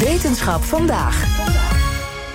Wetenschap 0.00 0.64
vandaag. 0.64 1.24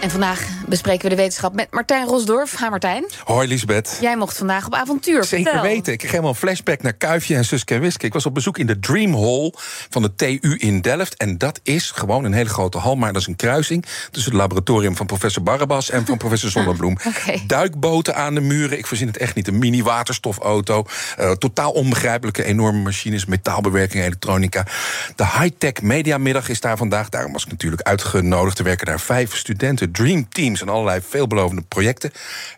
En 0.01 0.09
vandaag 0.09 0.47
bespreken 0.67 1.03
we 1.03 1.09
de 1.09 1.21
wetenschap 1.21 1.53
met 1.53 1.67
Martijn 1.71 2.05
Rosdorf. 2.07 2.55
Ha 2.55 2.69
Martijn. 2.69 3.05
Hoi 3.23 3.47
Lisbeth. 3.47 3.97
Jij 4.01 4.17
mocht 4.17 4.37
vandaag 4.37 4.65
op 4.65 4.73
avontuur. 4.73 5.23
Zeker 5.23 5.51
Vertel. 5.51 5.69
weten. 5.69 5.93
Ik 5.93 5.97
kreeg 5.99 6.11
helemaal 6.11 6.31
een 6.31 6.37
flashback 6.37 6.81
naar 6.81 6.93
Kuifje 6.93 7.35
en 7.35 7.45
Suske 7.45 7.73
en 7.73 7.81
Wiske. 7.81 8.05
Ik 8.05 8.13
was 8.13 8.25
op 8.25 8.33
bezoek 8.33 8.57
in 8.57 8.65
de 8.67 8.79
Dream 8.79 9.13
Hall 9.13 9.53
van 9.89 10.01
de 10.01 10.15
TU 10.15 10.55
in 10.57 10.81
Delft. 10.81 11.17
En 11.17 11.37
dat 11.37 11.59
is 11.63 11.91
gewoon 11.91 12.23
een 12.23 12.33
hele 12.33 12.49
grote 12.49 12.77
hal. 12.77 12.95
Maar 12.95 13.13
dat 13.13 13.21
is 13.21 13.27
een 13.27 13.35
kruising 13.35 13.85
tussen 14.11 14.31
het 14.31 14.41
laboratorium 14.41 14.95
van 14.95 15.05
professor 15.05 15.43
Barabas... 15.43 15.89
en 15.89 16.05
van 16.05 16.17
professor 16.17 16.49
Zonnebloem. 16.55 16.97
Oké. 17.07 17.39
Duikboten 17.47 18.15
aan 18.15 18.33
de 18.33 18.41
muren. 18.41 18.77
Ik 18.77 18.87
verzin 18.87 19.07
het 19.07 19.17
echt 19.17 19.35
niet. 19.35 19.47
Een 19.47 19.59
mini-waterstofauto. 19.59 20.85
eh, 21.17 21.31
totaal 21.31 21.71
onbegrijpelijke 21.71 22.43
enorme 22.43 22.79
machines. 22.79 23.25
Metaalbewerking, 23.25 24.03
elektronica. 24.03 24.65
De 25.15 25.25
high-tech 25.25 25.81
mediamiddag 25.81 26.49
is 26.49 26.59
daar 26.61 26.77
vandaag. 26.77 27.09
Daarom 27.09 27.31
was 27.31 27.43
ik 27.43 27.51
natuurlijk 27.51 27.81
uitgenodigd. 27.81 28.57
Er 28.57 28.63
werken 28.63 28.85
daar 28.85 28.99
vijf 28.99 29.35
studenten. 29.35 29.91
Dream 29.91 30.29
en 30.61 30.69
allerlei 30.69 31.01
veelbelovende 31.01 31.61
projecten. 31.61 32.11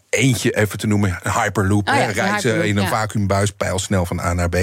Eentje 0.09 0.57
even 0.57 0.77
te 0.77 0.87
noemen, 0.87 1.19
Hyperloop. 1.23 1.87
Ah 1.87 1.95
ja, 1.95 2.05
reizen 2.05 2.33
Hyperloop, 2.33 2.63
in 2.63 2.77
een 2.77 2.83
ja. 2.83 2.89
vacuümbuis, 2.89 3.51
pijlsnel 3.51 4.05
van 4.05 4.19
A 4.19 4.33
naar 4.33 4.49
B. 4.49 4.57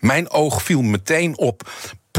Mijn 0.00 0.30
oog 0.30 0.62
viel 0.62 0.82
meteen 0.82 1.38
op 1.38 1.70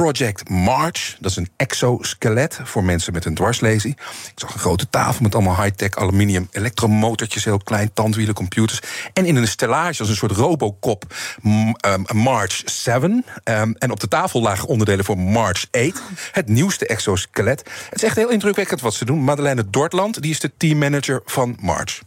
Project 0.01 0.49
March. 0.49 1.15
Dat 1.19 1.31
is 1.31 1.37
een 1.37 1.49
exoskelet 1.55 2.59
voor 2.63 2.83
mensen 2.83 3.13
met 3.13 3.25
een 3.25 3.33
dwarslesie. 3.33 3.91
Ik 3.91 4.31
zag 4.35 4.53
een 4.53 4.59
grote 4.59 4.89
tafel 4.89 5.23
met 5.23 5.35
allemaal 5.35 5.61
high-tech 5.61 5.95
aluminium 5.95 6.47
elektromotortjes, 6.51 7.43
heel 7.45 7.57
klein, 7.57 7.93
tandwielen, 7.93 8.35
computers. 8.35 8.79
En 9.13 9.25
in 9.25 9.35
een 9.35 9.47
stellage 9.47 9.99
als 9.99 10.09
een 10.09 10.15
soort 10.15 10.31
Robocop 10.31 11.13
m- 11.41 11.71
ehm, 11.71 12.01
March 12.13 12.61
7. 12.65 13.25
Ehm, 13.43 13.71
en 13.77 13.91
op 13.91 13.99
de 13.99 14.07
tafel 14.07 14.41
lagen 14.41 14.67
onderdelen 14.67 15.05
voor 15.05 15.17
March 15.17 15.65
8. 15.71 16.01
Het 16.31 16.47
nieuwste 16.47 16.87
exoskelet. 16.87 17.59
Het 17.89 17.95
is 17.95 18.03
echt 18.03 18.15
heel 18.15 18.29
indrukwekkend 18.29 18.81
wat 18.81 18.93
ze 18.93 19.05
doen. 19.05 19.23
Madeleine 19.23 19.69
Dortland, 19.69 20.21
die 20.21 20.31
is 20.31 20.39
de 20.39 20.51
teammanager 20.57 21.21
van 21.25 21.57
March. 21.59 21.99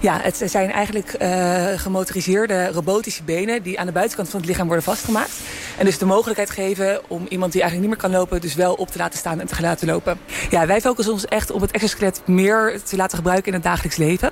Ja, 0.00 0.18
het 0.22 0.42
zijn 0.44 0.72
eigenlijk 0.72 1.12
eh, 1.12 1.66
gemotoriseerde 1.76 2.66
robotische 2.66 3.22
benen 3.22 3.62
die 3.62 3.80
aan 3.80 3.86
de 3.86 3.92
buitenkant 3.92 4.28
van 4.28 4.40
het 4.40 4.48
lichaam 4.48 4.66
worden 4.66 4.84
vastgemaakt. 4.84 5.32
En 5.78 5.84
dus 5.84 5.98
de 5.98 6.04
mogelijkheid 6.04 6.50
geven 6.50 7.00
om 7.08 7.26
iemand 7.28 7.52
die 7.52 7.60
eigenlijk 7.62 7.90
niet 7.90 8.00
meer 8.00 8.10
kan 8.10 8.20
lopen, 8.20 8.40
dus 8.40 8.54
wel 8.54 8.74
op 8.74 8.88
te 8.88 8.98
laten 8.98 9.18
staan 9.18 9.40
en 9.40 9.46
te 9.46 9.60
laten 9.60 9.86
lopen. 9.86 10.18
Ja, 10.50 10.66
wij 10.66 10.80
focussen 10.80 11.14
ons 11.14 11.24
echt 11.24 11.50
op 11.50 11.60
het 11.60 11.70
exoskelet 11.70 12.20
meer 12.24 12.80
te 12.82 12.96
laten 12.96 13.16
gebruiken 13.16 13.46
in 13.46 13.54
het 13.54 13.62
dagelijks 13.62 13.96
leven. 13.96 14.30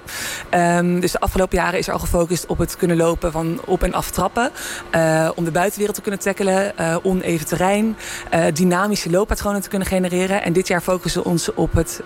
Ehm, 0.51 1.01
dus 1.01 1.13
de 1.13 1.21
afgelopen 1.21 1.59
jaren 1.59 1.79
is 1.79 1.87
er 1.87 1.93
al 1.93 1.99
gefocust 1.99 2.47
op 2.47 2.59
het 2.59 2.77
kunnen 2.77 2.97
lopen 2.97 3.33
van 3.33 3.61
op 3.65 3.83
en 3.83 3.93
af 3.95 4.11
trappen. 4.11 4.51
eh, 4.91 5.31
om 5.35 5.45
de 5.45 5.51
buitenwereld 5.51 5.97
te 5.97 6.03
kunnen 6.03 6.21
tackelen, 6.21 6.79
eh, 6.79 6.97
oneven 7.03 7.47
terrein, 7.47 7.97
dynamische 8.53 9.11
looppatronen 9.11 9.61
te 9.63 9.69
kunnen 9.69 9.89
genereren. 9.89 10.43
En 10.43 10.53
dit 10.53 10.67
jaar 10.67 10.81
focussen 10.81 11.23
we 11.23 11.29
ons 11.29 11.55
op 11.55 11.73
het 11.73 12.01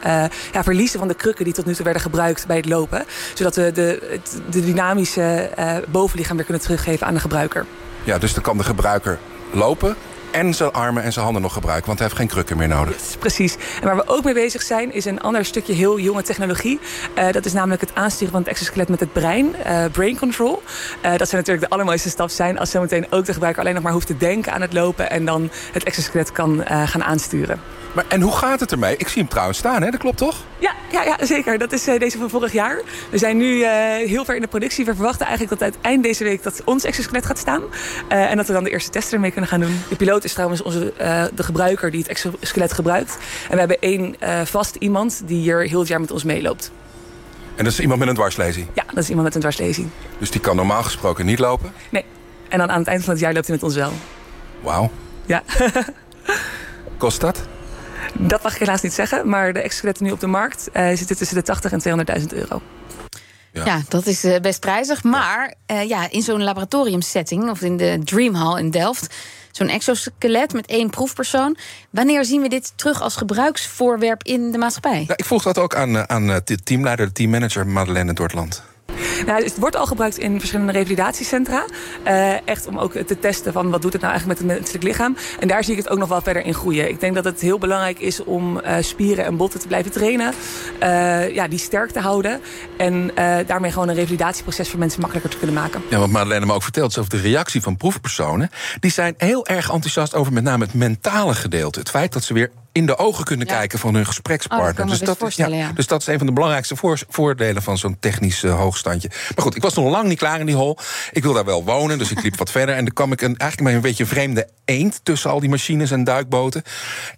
ja, 0.52 0.62
verliezen 0.62 0.98
van 0.98 1.08
de 1.08 1.14
krukken 1.14 1.45
die 1.45 1.55
tot 1.55 1.67
nu 1.67 1.74
toe 1.74 1.84
werden 1.84 2.02
gebruikt 2.02 2.47
bij 2.47 2.56
het 2.56 2.69
lopen. 2.69 3.05
Zodat 3.34 3.50
we 3.55 3.73
de, 3.73 4.19
de 4.51 4.65
dynamische 4.65 5.23
eh, 5.23 5.77
bovenlichaam 5.89 6.37
weer 6.37 6.45
kunnen 6.45 6.62
teruggeven 6.62 7.06
aan 7.06 7.15
de 7.15 7.20
gebruiker. 7.20 7.67
Ja, 8.05 8.19
dus 8.19 8.34
dan 8.34 8.42
kan 8.42 8.57
de 8.57 8.65
gebruiker 8.65 9.19
lopen 9.53 9.97
en 10.31 10.55
zijn 10.55 10.73
armen 10.73 11.03
en 11.03 11.12
zijn 11.12 11.25
handen 11.25 11.42
nog 11.42 11.53
gebruiken, 11.53 11.87
want 11.87 11.98
hij 11.98 12.09
heeft 12.09 12.20
geen 12.20 12.31
krukken 12.31 12.57
meer 12.57 12.69
nodig. 12.69 12.97
Precies. 13.19 13.57
En 13.81 13.84
waar 13.84 13.97
we 13.97 14.07
ook 14.07 14.25
mee 14.25 14.34
bezig 14.34 14.62
zijn, 14.62 14.92
is 14.92 15.05
een 15.05 15.20
ander 15.20 15.45
stukje 15.45 15.73
heel 15.73 15.98
jonge 15.98 16.23
technologie. 16.23 16.81
Eh, 17.15 17.33
dat 17.33 17.45
is 17.45 17.53
namelijk 17.53 17.81
het 17.81 17.95
aansturen 17.95 18.33
van 18.33 18.41
het 18.41 18.51
exoskelet 18.51 18.89
met 18.89 19.01
het 19.01 19.12
brein, 19.12 19.57
eh, 19.57 19.85
brain 19.92 20.19
control. 20.19 20.62
Dat 21.03 21.29
zou 21.29 21.37
natuurlijk 21.37 21.61
de 21.61 21.69
allermooiste 21.69 22.09
stap 22.09 22.31
zijn 22.31 22.59
als 22.59 22.70
zometeen 22.70 23.07
ook 23.11 23.25
de 23.25 23.33
gebruiker 23.33 23.62
alleen 23.62 23.75
nog 23.75 23.83
maar 23.83 23.92
hoeft 23.92 24.07
te 24.07 24.17
denken 24.17 24.53
aan 24.53 24.61
het 24.61 24.73
lopen 24.73 25.11
en 25.11 25.25
dan 25.25 25.51
het 25.73 25.85
exoskelet 25.85 26.33
kan 26.33 26.64
gaan 26.67 27.05
aansturen. 27.05 27.61
Maar, 27.92 28.05
en 28.09 28.20
hoe 28.20 28.37
gaat 28.37 28.61
het 28.61 28.73
ermee? 28.73 28.97
Ik 28.97 29.09
zie 29.09 29.20
hem 29.20 29.31
trouwens 29.31 29.59
staan, 29.59 29.83
hè? 29.83 29.91
Dat 29.91 30.01
klopt 30.01 30.17
toch? 30.17 30.37
Ja, 30.59 30.73
ja, 30.91 31.02
ja 31.05 31.27
zeker. 31.27 31.58
Dat 31.58 31.72
is 31.72 31.86
eh, 31.86 31.98
deze 31.98 32.19
van 32.19 32.30
vorig 32.30 32.52
jaar. 32.52 32.80
We 33.10 33.19
zijn 33.19 33.36
nu 33.36 33.62
eh, 33.62 33.70
heel 34.08 34.24
ver 34.24 34.34
in 34.34 34.41
de 34.41 34.46
productie. 34.46 34.84
We 34.84 34.94
verwachten 34.94 35.27
eigenlijk 35.27 35.58
dat 35.58 35.72
uit 35.72 35.80
eind 35.80 36.02
deze 36.02 36.24
week 36.24 36.42
dat 36.42 36.62
ons 36.64 36.84
exoskelet 36.84 37.27
gaat 37.27 37.39
staan. 37.39 37.62
Eh, 38.08 38.30
en 38.30 38.36
dat 38.36 38.46
we 38.46 38.52
dan 38.52 38.64
de 38.64 38.70
eerste 38.70 38.90
testen 38.90 39.14
ermee 39.14 39.30
kunnen 39.30 39.50
gaan 39.50 39.61
doen. 39.61 39.80
De 39.89 39.96
piloot 39.96 40.24
is 40.24 40.33
trouwens 40.33 40.62
onze, 40.62 40.92
eh, 40.92 41.24
de 41.34 41.42
gebruiker 41.42 41.90
die 41.90 42.00
het 42.00 42.08
exoskelet 42.08 42.73
gebruikt. 42.73 43.18
En 43.48 43.52
we 43.52 43.58
hebben 43.58 43.80
één 43.80 44.20
eh, 44.20 44.40
vast 44.45 44.74
iemand 44.74 45.23
die 45.24 45.40
hier 45.40 45.68
heel 45.68 45.79
het 45.79 45.89
jaar 45.89 46.00
met 46.00 46.11
ons 46.11 46.24
meeloopt. 46.24 46.70
En 47.56 47.64
dat 47.64 47.73
is 47.73 47.80
iemand 47.80 47.98
met 47.98 48.08
een 48.08 48.14
dwarslesie. 48.14 48.67
Ja, 48.73 48.84
dat 48.86 48.98
is 48.98 49.08
iemand 49.08 49.27
met 49.27 49.34
een 49.34 49.40
dwarslezing. 49.40 49.89
Dus 50.18 50.30
die 50.30 50.40
kan 50.40 50.56
normaal 50.56 50.83
gesproken 50.83 51.27
niet 51.27 51.39
lopen. 51.39 51.73
Nee. 51.89 52.05
En 52.48 52.58
dan 52.58 52.70
aan 52.70 52.79
het 52.79 52.89
eind 52.89 53.05
van 53.05 53.12
het 53.12 53.23
jaar 53.23 53.33
loopt 53.33 53.46
hij 53.46 53.55
met 53.55 53.64
ons 53.64 53.74
wel. 53.74 53.92
Wauw. 54.61 54.90
Ja. 55.27 55.42
Kost 56.98 57.20
dat? 57.20 57.40
Dat 58.19 58.43
mag 58.43 58.53
ik 58.53 58.59
helaas 58.59 58.83
niet 58.83 58.93
zeggen. 58.93 59.29
Maar 59.29 59.53
de 59.53 59.61
exoskeletten 59.61 60.05
nu 60.05 60.11
op 60.11 60.21
de 60.21 60.27
markt 60.27 60.69
eh, 60.73 60.89
zitten 60.89 61.17
tussen 61.17 61.37
de 61.37 61.43
80 61.43 61.73
en 61.73 62.07
200.000 62.21 62.27
euro. 62.29 62.63
Ja, 63.53 63.81
dat 63.89 64.07
is 64.07 64.25
eh, 64.25 64.41
best 64.41 64.61
prijzig. 64.61 65.03
Maar 65.03 65.55
eh, 65.67 65.89
ja, 65.89 66.11
in 66.11 66.23
zo'n 66.23 66.43
laboratoriumsetting, 66.43 67.51
of 67.51 67.61
in 67.61 67.77
de 67.77 68.01
Dream 68.05 68.35
Hall 68.35 68.59
in 68.59 68.71
Delft, 68.71 69.15
zo'n 69.51 69.69
exoskelet 69.69 70.53
met 70.53 70.67
één 70.67 70.91
proefpersoon. 70.91 71.57
Wanneer 71.91 72.25
zien 72.25 72.43
we 72.43 72.48
dit 72.48 72.73
terug 72.77 73.03
als 73.03 73.17
gebruiksvoorwerp 73.17 74.23
in 74.23 74.51
de 74.51 74.59
maatschappij? 74.59 75.05
Ja, 75.07 75.17
ik 75.17 75.25
vroeg 75.25 75.42
dat 75.42 75.59
ook 75.59 75.75
aan, 75.75 76.09
aan 76.09 76.27
de 76.27 76.59
teamleider, 76.65 77.07
de 77.07 77.13
teammanager 77.13 77.67
Madeleine 77.67 78.13
Dortland. 78.13 78.63
Nou, 79.27 79.45
het 79.45 79.58
wordt 79.58 79.77
al 79.77 79.86
gebruikt 79.86 80.19
in 80.19 80.39
verschillende 80.39 80.73
revalidatiecentra. 80.73 81.64
Eh, 82.03 82.48
echt 82.48 82.67
om 82.67 82.79
ook 82.79 82.92
te 82.92 83.19
testen 83.19 83.53
van 83.53 83.70
wat 83.70 83.83
doet 83.83 83.92
het 83.92 84.03
nou 84.03 84.13
eigenlijk 84.13 84.41
met 84.41 84.51
het 84.51 84.58
menselijk 84.58 84.85
lichaam. 84.85 85.17
En 85.41 85.48
daar 85.48 85.64
zie 85.64 85.73
ik 85.73 85.79
het 85.79 85.89
ook 85.89 85.98
nog 85.98 86.08
wel 86.08 86.20
verder 86.20 86.45
in 86.45 86.55
groeien. 86.55 86.89
Ik 86.89 87.01
denk 87.01 87.14
dat 87.14 87.25
het 87.25 87.41
heel 87.41 87.59
belangrijk 87.59 87.98
is 87.98 88.25
om 88.25 88.59
eh, 88.59 88.77
spieren 88.80 89.25
en 89.25 89.36
botten 89.36 89.61
te 89.61 89.67
blijven 89.67 89.92
trainen. 89.92 90.33
Eh, 90.79 91.35
ja, 91.35 91.48
die 91.48 91.59
sterk 91.59 91.91
te 91.91 92.01
houden. 92.01 92.41
En 92.77 93.11
daarmee 93.47 93.73
gewoon 93.73 93.89
een 93.89 93.95
revalidatieproces 93.95 94.69
voor 94.69 94.79
mensen 94.79 95.01
makkelijker 95.01 95.33
te 95.33 95.39
kunnen 95.39 95.57
maken. 95.57 95.83
Ja, 95.91 95.98
wat 95.98 96.11
Madeleine 96.11 96.47
me 96.47 96.53
ook 96.53 96.63
vertelt 96.63 96.91
is 96.91 96.98
over 96.98 97.11
de 97.11 97.20
reactie 97.20 97.63
van 97.63 97.77
proefpersonen. 97.77 98.51
Die 98.80 98.91
zijn 98.91 99.14
heel 99.17 99.47
erg 99.47 99.70
enthousiast 99.70 100.14
over 100.14 100.33
met 100.33 100.42
name 100.42 100.64
het 100.64 100.75
mentale 100.75 101.35
gedeelte. 101.35 101.79
Het 101.79 101.91
feit 101.91 102.13
dat 102.13 102.25
ze 102.25 102.35
weer 102.35 102.51
in 102.73 102.86
de 102.86 102.97
ogen 102.98 103.25
kunnen 103.25 103.47
Ja. 103.47 103.57
kijken 103.57 103.79
van 103.79 103.95
hun 103.95 104.07
gesprekspartner. 104.07 104.70
Oh, 104.70 104.77
dat 104.77 104.85
me 104.85 104.91
best 104.91 105.07
dat, 105.20 105.29
is- 105.29 105.36
ja. 105.36 105.73
dus 105.75 105.86
dat 105.86 106.01
is 106.01 106.07
een 106.07 106.19
van 106.19 106.27
de 106.27 106.33
belangrijkste 106.33 106.77
voor- 106.77 107.03
voordelen 107.08 107.63
van 107.63 107.79
zo'n 107.79 107.97
technisch 108.01 108.42
eh, 108.42 108.57
hoogstandje. 108.58 109.08
Maar 109.08 109.45
goed, 109.45 109.57
ik 109.57 109.63
was 109.63 109.75
nog 109.75 109.91
lang 109.91 110.08
niet 110.08 110.19
klaar 110.19 110.41
in 110.41 110.47
die 110.47 110.55
hol. 110.55 110.79
Ik 111.13 111.23
wil 111.23 111.33
daar 111.33 111.45
wel 111.45 111.64
wonen, 111.64 111.98
dus 111.98 112.11
ik 112.11 112.23
liep 112.23 112.36
wat 112.36 112.51
verder. 112.61 112.75
En 112.75 112.85
dan 112.85 112.95
kwam 112.95 113.13
ik 113.13 113.20
een, 113.20 113.36
eigenlijk 113.36 113.63
bij 113.63 113.75
een 113.75 113.80
beetje 113.80 114.03
een 114.05 114.09
vreemde 114.11 114.48
eend 114.64 115.01
tussen 115.03 115.30
al 115.30 115.41
die 115.41 115.48
machines 115.51 115.91
en 115.91 116.05
duikboten. 116.05 116.63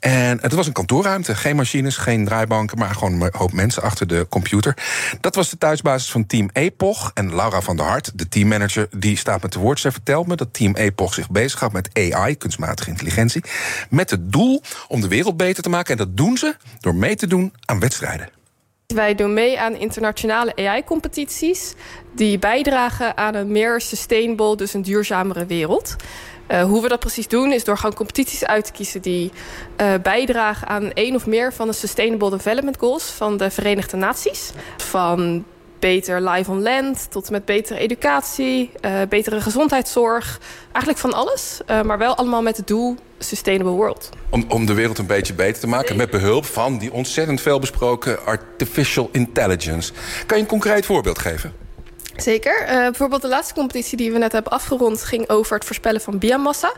En 0.00 0.38
het 0.40 0.52
was 0.52 0.66
een 0.66 0.72
kantoorruimte. 0.72 1.34
Geen 1.34 1.56
machines, 1.56 1.96
geen 1.96 2.24
draaibanken, 2.24 2.78
maar 2.78 2.94
gewoon 2.94 3.20
een 3.22 3.30
hoop 3.36 3.52
mensen 3.52 3.82
achter 3.82 4.06
de 4.06 4.26
computer. 4.30 4.76
Dat 5.20 5.34
was 5.34 5.50
de 5.50 5.58
thuisbasis 5.58 6.10
van 6.10 6.26
Team 6.26 6.50
Epoch. 6.52 7.10
En 7.14 7.34
Laura 7.34 7.60
van 7.60 7.76
der 7.76 7.86
Hart, 7.86 8.10
de 8.14 8.28
teammanager, 8.28 8.88
die 8.96 9.16
staat 9.16 9.42
met 9.42 9.50
te 9.50 9.58
woord. 9.58 9.80
Zij 9.80 9.90
vertelt 9.92 10.26
me 10.26 10.36
dat 10.36 10.48
Team 10.54 10.74
Epoch 10.74 11.14
zich 11.14 11.30
bezighoudt 11.30 11.74
met 11.74 11.90
AI, 12.14 12.36
kunstmatige 12.36 12.90
intelligentie. 12.90 13.44
Met 13.90 14.10
het 14.10 14.32
doel 14.32 14.62
om 14.88 15.00
de 15.00 15.08
wereld 15.08 15.36
te 15.50 15.68
maken. 15.68 15.92
En 15.92 16.04
dat 16.06 16.16
doen 16.16 16.36
ze 16.36 16.56
door 16.80 16.94
mee 16.94 17.16
te 17.16 17.26
doen 17.26 17.52
aan 17.64 17.80
wedstrijden. 17.80 18.28
Wij 18.86 19.14
doen 19.14 19.32
mee 19.34 19.60
aan 19.60 19.76
internationale 19.76 20.56
AI-competities 20.56 21.74
die 22.14 22.38
bijdragen 22.38 23.16
aan 23.16 23.34
een 23.34 23.52
meer 23.52 23.80
sustainable, 23.80 24.56
dus 24.56 24.74
een 24.74 24.82
duurzamere 24.82 25.46
wereld. 25.46 25.96
Eh, 26.46 26.64
hoe 26.64 26.82
we 26.82 26.88
dat 26.88 27.00
precies 27.00 27.28
doen 27.28 27.52
is 27.52 27.64
door 27.64 27.76
gewoon 27.76 27.94
competities 27.94 28.44
uit 28.44 28.64
te 28.64 28.72
kiezen 28.72 29.02
die 29.02 29.32
eh, 29.76 29.94
bijdragen 30.02 30.68
aan 30.68 30.92
één 30.92 31.14
of 31.14 31.26
meer 31.26 31.52
van 31.52 31.66
de 31.66 31.72
Sustainable 31.72 32.30
Development 32.30 32.78
Goals 32.78 33.04
van 33.04 33.36
de 33.36 33.50
Verenigde 33.50 33.96
Naties. 33.96 34.50
Van 34.76 35.44
beter 35.82 36.30
live 36.30 36.50
on 36.50 36.62
land 36.62 37.10
tot 37.10 37.30
met 37.30 37.44
betere 37.44 37.78
educatie, 37.78 38.70
eh, 38.80 39.00
betere 39.08 39.40
gezondheidszorg. 39.40 40.40
Eigenlijk 40.64 40.98
van 40.98 41.12
alles, 41.12 41.60
eh, 41.66 41.82
maar 41.82 41.98
wel 41.98 42.16
allemaal 42.16 42.42
met 42.42 42.56
het 42.56 42.66
doel 42.66 42.96
Sustainable 43.18 43.72
World. 43.72 44.08
Om, 44.28 44.44
om 44.48 44.66
de 44.66 44.74
wereld 44.74 44.98
een 44.98 45.06
beetje 45.06 45.34
beter 45.34 45.60
te 45.60 45.66
maken. 45.66 45.96
Met 45.96 46.10
behulp 46.10 46.44
van 46.44 46.78
die 46.78 46.92
ontzettend 46.92 47.40
veel 47.40 47.58
besproken 47.58 48.24
artificial 48.24 49.08
intelligence. 49.12 49.92
Kan 50.26 50.36
je 50.36 50.42
een 50.42 50.48
concreet 50.48 50.86
voorbeeld 50.86 51.18
geven? 51.18 51.52
Zeker. 52.16 52.62
Eh, 52.62 52.76
bijvoorbeeld 52.76 53.22
de 53.22 53.28
laatste 53.28 53.54
competitie 53.54 53.96
die 53.96 54.12
we 54.12 54.18
net 54.18 54.32
hebben 54.32 54.52
afgerond... 54.52 55.04
ging 55.04 55.28
over 55.28 55.54
het 55.54 55.64
voorspellen 55.64 56.00
van 56.00 56.18
biomassa. 56.18 56.72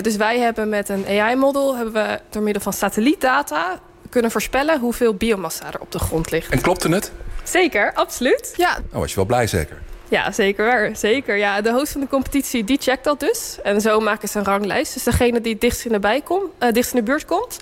Dus 0.00 0.16
wij 0.16 0.38
hebben 0.38 0.68
met 0.68 0.88
een 0.88 1.06
AI-model... 1.06 1.76
hebben 1.76 1.92
we 1.92 2.20
door 2.30 2.42
middel 2.42 2.62
van 2.62 2.72
satellietdata 2.72 3.80
kunnen 4.10 4.30
voorspellen... 4.30 4.80
hoeveel 4.80 5.14
biomassa 5.14 5.66
er 5.66 5.80
op 5.80 5.92
de 5.92 5.98
grond 5.98 6.30
ligt. 6.30 6.52
En 6.52 6.60
klopte 6.60 6.88
het? 6.88 7.12
Zeker, 7.44 7.92
absoluut. 7.94 8.54
Ja, 8.56 8.70
Nou, 8.70 9.00
was 9.00 9.10
je 9.10 9.16
wel 9.16 9.24
blij 9.24 9.46
zeker? 9.46 9.82
ja 10.08 10.32
zeker. 10.32 10.64
waar. 10.64 10.96
Zeker. 10.96 11.36
Ja, 11.36 11.60
de 11.60 11.72
host 11.72 11.92
van 11.92 12.00
de 12.00 12.08
competitie 12.08 12.64
die 12.64 12.78
checkt 12.80 13.04
dat 13.04 13.20
dus. 13.20 13.58
En 13.62 13.80
zo 13.80 14.00
maken 14.00 14.28
ze 14.28 14.38
een 14.38 14.44
ranglijst. 14.44 14.94
Dus 14.94 15.02
degene 15.02 15.40
die 15.40 15.52
het 15.52 15.60
dichtst 15.60 15.84
in 15.84 15.92
de, 15.92 15.98
bij 15.98 16.20
komt, 16.20 16.50
eh, 16.58 16.72
dichtst 16.72 16.92
in 16.94 16.98
de 16.98 17.04
buurt 17.04 17.24
komt... 17.24 17.58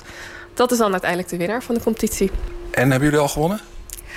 dat 0.54 0.72
is 0.72 0.78
dan 0.78 0.90
uiteindelijk 0.90 1.30
de 1.30 1.36
winnaar 1.36 1.62
van 1.62 1.74
de 1.74 1.80
competitie. 1.82 2.30
En 2.70 2.90
hebben 2.90 3.08
jullie 3.08 3.22
al 3.22 3.28
gewonnen? 3.28 3.60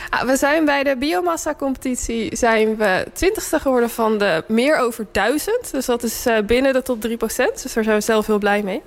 Ah, 0.10 0.22
we 0.22 0.38
zijn 0.38 0.66
bij 0.66 0.84
de 0.84 0.96
biomassa-competitie 0.98 2.36
zijn 2.36 2.76
we 2.76 3.06
twintigste 3.14 3.60
geworden 3.60 3.90
van 3.90 4.18
de 4.18 4.44
meer 4.48 4.78
over 4.78 5.06
duizend. 5.12 5.72
Dus 5.72 5.86
dat 5.86 6.04
is 6.04 6.26
eh, 6.26 6.38
binnen 6.46 6.74
de 6.74 6.82
top 6.82 7.08
3%. 7.08 7.08
Dus 7.18 7.74
daar 7.74 7.84
zijn 7.84 7.96
we 7.96 8.02
zelf 8.02 8.26
heel 8.26 8.38
blij 8.38 8.62
mee. 8.62 8.82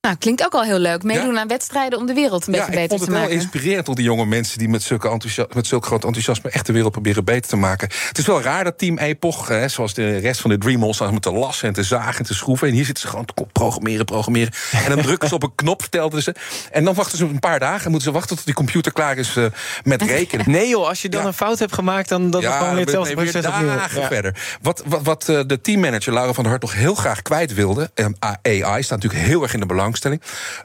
Nou, 0.00 0.16
klinkt 0.16 0.44
ook 0.44 0.54
al 0.54 0.62
heel 0.62 0.78
leuk. 0.78 1.02
Meedoen 1.02 1.38
aan 1.38 1.48
wedstrijden 1.48 1.98
om 1.98 2.06
de 2.06 2.12
wereld 2.14 2.46
een 2.46 2.52
ja, 2.52 2.58
beetje 2.58 2.74
beter 2.74 2.88
te 2.88 2.94
ik 2.94 2.98
vond 2.98 3.10
het 3.10 3.10
maken. 3.10 3.30
heel 3.30 3.40
inspirerend 3.40 3.86
door 3.86 3.94
die 3.94 4.04
jonge 4.04 4.26
mensen... 4.26 4.58
die 4.58 4.68
met 4.68 4.82
zulke, 4.82 5.20
met 5.54 5.66
zulk 5.66 5.86
groot 5.86 6.04
enthousiasme 6.04 6.50
echt 6.50 6.66
de 6.66 6.72
wereld 6.72 6.92
proberen 6.92 7.24
beter 7.24 7.50
te 7.50 7.56
maken. 7.56 7.88
Het 8.08 8.18
is 8.18 8.26
wel 8.26 8.42
raar 8.42 8.64
dat 8.64 8.78
Team 8.78 8.98
Epoch, 8.98 9.48
hè, 9.48 9.68
zoals 9.68 9.94
de 9.94 10.16
rest 10.16 10.40
van 10.40 10.50
de 10.50 10.90
staan 10.92 11.12
met 11.12 11.22
te 11.22 11.32
lassen 11.32 11.68
en 11.68 11.74
te 11.74 11.82
zagen 11.82 12.18
en 12.18 12.24
te 12.24 12.34
schroeven. 12.34 12.68
En 12.68 12.74
hier 12.74 12.84
zitten 12.84 13.02
ze 13.02 13.10
gewoon 13.10 13.24
te 13.24 13.46
programmeren, 13.52 14.04
programmeren. 14.04 14.52
En 14.84 14.88
dan 14.94 15.02
drukken 15.02 15.28
ze 15.28 15.34
op 15.34 15.42
een 15.42 15.54
knop, 15.54 15.80
vertelden 15.80 16.22
ze. 16.22 16.34
En 16.70 16.84
dan 16.84 16.94
wachten 16.94 17.18
ze 17.18 17.24
een 17.24 17.38
paar 17.38 17.58
dagen 17.58 17.84
en 17.84 17.90
moeten 17.90 18.08
ze 18.08 18.14
wachten... 18.14 18.36
tot 18.36 18.44
die 18.44 18.54
computer 18.54 18.92
klaar 18.92 19.16
is 19.18 19.36
uh, 19.36 19.44
met 19.84 20.02
rekenen. 20.02 20.50
Nee 20.50 20.68
joh, 20.68 20.88
als 20.88 21.02
je 21.02 21.08
dan 21.08 21.20
Ja. 21.20 21.26
een 21.26 21.34
fout 21.34 21.58
hebt 21.58 21.72
gemaakt... 21.74 22.08
dan 22.08 22.30
dat 22.30 22.42
Ja, 22.42 22.56
gewoon 22.56 22.70
weer 22.74 22.80
hetzelfde 22.80 23.14
nee, 23.14 23.24
proces 23.30 23.46
opnieuw. 23.50 23.66
dagen 23.66 24.00
Ja. 24.00 24.06
verder. 24.06 24.58
Wat, 24.62 24.82
wat, 24.86 25.02
wat 25.02 25.28
eh, 25.28 25.40
de 25.46 25.60
teammanager 25.60 26.12
Laura 26.12 26.32
van 26.32 26.42
der 26.42 26.52
Hart 26.52 26.64
nog 26.64 26.74
heel 26.74 26.94
graag 26.94 27.22
kwijt 27.22 27.54
wilde... 27.54 27.90
eh, 27.94 28.06
AI 28.42 28.82
staat 28.82 29.02
natuurlijk 29.02 29.28
heel 29.28 29.42
erg 29.42 29.54
in 29.54 29.60
de 29.60 29.66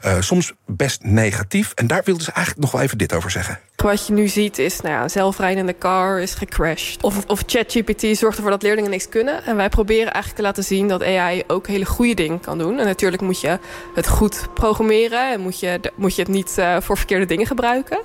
Eh, 0.00 0.20
soms 0.20 0.52
best 0.66 1.02
negatief. 1.04 1.72
En 1.74 1.86
daar 1.86 2.02
wilde 2.04 2.22
ze 2.22 2.32
eigenlijk 2.32 2.64
nog 2.64 2.72
wel 2.72 2.82
even 2.82 2.98
dit 2.98 3.14
over 3.14 3.30
zeggen. 3.30 3.58
Wat 3.76 4.06
je 4.06 4.12
nu 4.12 4.28
ziet 4.28 4.58
is, 4.58 4.80
nou 4.80 4.94
ja, 4.94 5.08
zelfrijdende 5.08 5.78
car 5.78 6.20
is 6.20 6.34
gecrashed. 6.34 7.02
Of, 7.02 7.24
of 7.26 7.42
ChatGPT 7.46 8.16
zorgt 8.16 8.36
ervoor 8.36 8.50
dat 8.50 8.62
leerlingen 8.62 8.90
niks 8.90 9.08
kunnen. 9.08 9.44
En 9.44 9.56
wij 9.56 9.68
proberen 9.68 10.12
eigenlijk 10.12 10.34
te 10.36 10.42
laten 10.42 10.64
zien 10.64 10.88
dat 10.88 11.02
AI 11.02 11.42
ook 11.46 11.66
hele 11.66 11.84
goede 11.84 12.14
dingen 12.14 12.40
kan 12.40 12.58
doen. 12.58 12.78
En 12.78 12.84
natuurlijk 12.84 13.22
moet 13.22 13.40
je 13.40 13.58
het 13.94 14.08
goed 14.08 14.46
programmeren. 14.54 15.32
En 15.32 15.40
moet 15.40 15.60
je, 15.60 15.80
moet 15.96 16.14
je 16.14 16.22
het 16.22 16.30
niet 16.30 16.58
eh, 16.58 16.76
voor 16.80 16.96
verkeerde 16.96 17.26
dingen 17.26 17.46
gebruiken. 17.46 17.98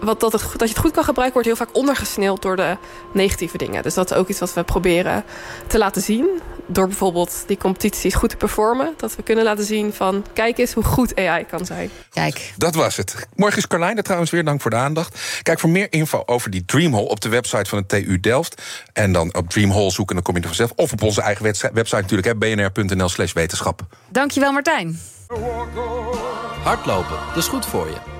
Wat 0.00 0.20
dat, 0.20 0.32
het, 0.32 0.42
dat 0.42 0.60
je 0.60 0.74
het 0.74 0.78
goed 0.78 0.92
kan 0.92 1.04
gebruiken, 1.04 1.42
wordt 1.42 1.48
heel 1.58 1.66
vaak 1.66 1.76
ondergesneeld 1.76 2.42
door 2.42 2.56
de 2.56 2.76
negatieve 3.12 3.58
dingen. 3.58 3.82
Dus 3.82 3.94
dat 3.94 4.10
is 4.10 4.16
ook 4.16 4.28
iets 4.28 4.38
wat 4.38 4.54
we 4.54 4.62
proberen 4.62 5.24
te 5.66 5.78
laten 5.78 6.02
zien. 6.02 6.40
Door 6.66 6.86
bijvoorbeeld 6.86 7.44
die 7.46 7.56
competities 7.56 8.14
goed 8.14 8.30
te 8.30 8.36
performen. 8.36 8.94
Dat 8.96 9.16
we 9.16 9.22
kunnen 9.22 9.44
laten 9.44 9.64
zien 9.64 9.92
van, 9.92 10.24
kijk 10.32 10.58
eens 10.58 10.72
hoe 10.72 10.84
goed 10.84 11.16
AI 11.16 11.44
kan 11.44 11.64
zijn. 11.66 11.90
Kijk, 12.10 12.52
Dat 12.56 12.74
was 12.74 12.96
het. 12.96 13.28
Morgen 13.36 13.58
is 13.58 13.66
Carlijn 13.66 13.96
er 13.96 14.02
trouwens 14.02 14.30
weer. 14.30 14.44
Dank 14.44 14.60
voor 14.60 14.70
de 14.70 14.76
aandacht. 14.76 15.20
Kijk 15.42 15.60
voor 15.60 15.70
meer 15.70 15.86
info 15.90 16.22
over 16.26 16.50
die 16.50 16.64
Dreamhall 16.64 17.04
op 17.04 17.20
de 17.20 17.28
website 17.28 17.68
van 17.68 17.78
de 17.78 17.86
TU 17.86 18.20
Delft. 18.20 18.62
En 18.92 19.12
dan 19.12 19.34
op 19.34 19.50
Dreamhall 19.50 19.90
zoeken, 19.90 20.14
dan 20.14 20.24
kom 20.24 20.34
je 20.34 20.40
er 20.40 20.46
vanzelf. 20.46 20.72
Of 20.76 20.92
op 20.92 21.02
onze 21.02 21.20
eigen 21.20 21.44
website 21.72 22.00
natuurlijk, 22.00 22.28
hè, 22.28 22.36
bnr.nl 22.36 23.08
slash 23.08 23.32
wetenschap. 23.32 23.82
dankjewel 24.08 24.52
Martijn. 24.52 25.00
Hardlopen, 26.62 27.16
dat 27.28 27.36
is 27.36 27.48
goed 27.48 27.66
voor 27.66 27.86
je. 27.86 28.19